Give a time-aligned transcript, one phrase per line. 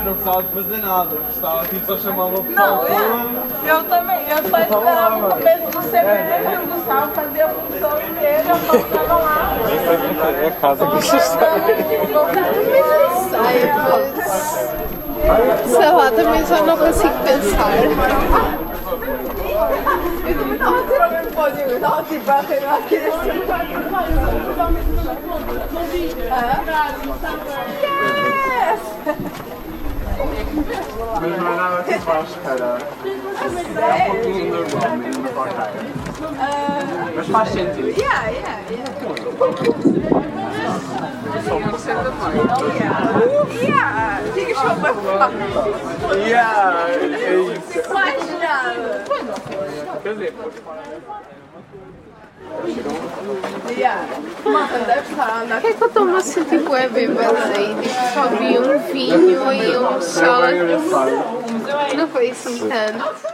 [0.00, 3.84] Eu não precisava de fazer nada, estava tipo só chamar uma pessoa Não, eu, eu
[3.84, 4.18] também.
[4.30, 8.78] Eu só esperava o começo do semestre, o Gustavo fazia a função inteira, eu só
[8.78, 9.56] ficava lá.
[10.42, 11.50] É a casa que você está.
[13.30, 15.70] Sai, mas...
[15.70, 17.68] Sei lá, também já não consigo pensar.
[31.20, 32.80] Mas não é nada que vais esperar.
[32.80, 35.72] É um pouquinho normal mesmo para a cara.
[37.14, 37.88] Mas faz sentido.
[37.88, 38.90] Yeah, yeah, yeah.
[41.46, 42.36] Só uma certa parte.
[43.64, 44.90] Yeah, diga só uma
[46.14, 47.92] Yeah, é isso.
[47.92, 49.04] Mais nada.
[50.02, 50.34] Quer dizer,
[52.40, 52.64] Por
[55.60, 59.30] que é que eu estou-me a sentir bué bêbada e tipo, só vi um vinho
[59.30, 61.16] e um engraçado.
[61.96, 63.30] Não foi assim tanto.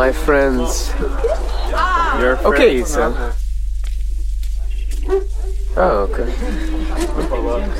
[0.00, 0.90] My friends.
[2.20, 2.44] Your friends.
[2.46, 2.98] O que é isso?
[5.76, 6.24] Ah, ok.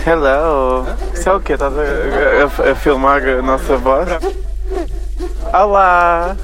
[0.04, 0.84] Hello.
[1.14, 1.54] Isso é o quê?
[1.54, 4.06] Estás a, a- a filmar a nossa voz?
[5.54, 6.36] Olá!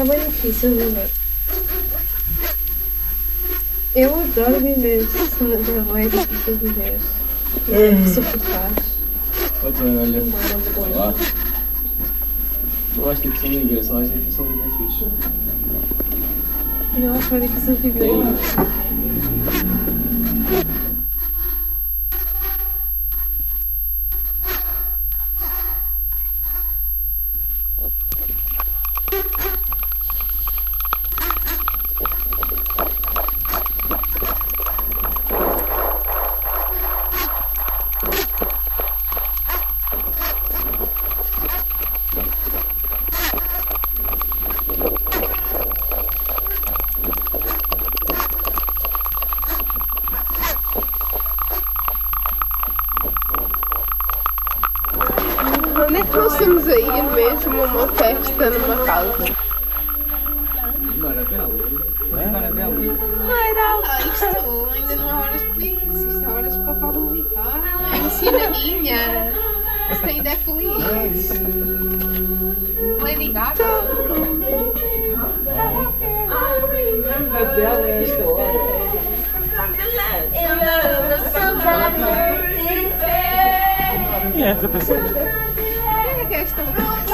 [0.00, 1.10] É bem difícil viver.
[3.94, 5.06] Eu adoro viver,
[5.42, 6.98] mas é bem difícil viver.
[7.66, 8.70] Tem que suportar.
[9.62, 10.22] Olha,
[10.96, 11.14] Olá.
[12.96, 14.46] eu acho que são engraçados, acho que são
[14.78, 15.06] fixe.
[16.98, 18.08] Eu acho bem difícil viver.
[56.00, 59.24] É que nós estamos a ir mesmo uma festa numa casa?
[61.02, 62.74] Era dela?
[63.86, 66.08] Ah, isto ainda não há horas para isso.
[66.08, 67.60] Isto há horas para a Pablo Vittar.
[67.92, 69.32] É ensinadinha.
[69.92, 71.30] Isto ainda é feliz.
[73.02, 73.64] Lady Gaga.
[84.34, 84.98] E essa pessoa?
[84.98, 85.49] Quem é é esta?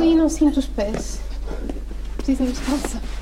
[0.00, 1.20] e não sinto os pés.
[2.16, 3.17] Precisamos de calça.